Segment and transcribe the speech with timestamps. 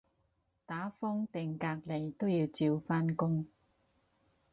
[0.65, 3.45] 打風定隔離都要照返工